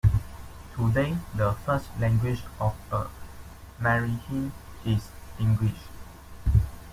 Today 0.75 1.15
the 1.35 1.51
first 1.63 1.89
language 1.99 2.41
of 2.59 2.73
the 2.89 3.07
Meherrin 3.79 4.49
is 4.83 5.11
English. 5.39 5.77